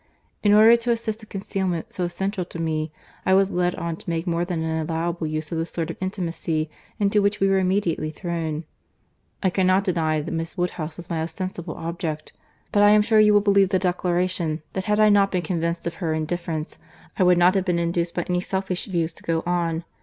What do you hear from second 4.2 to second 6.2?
more than an allowable use of the sort of